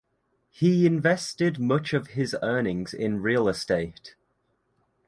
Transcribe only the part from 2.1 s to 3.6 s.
his earnings in real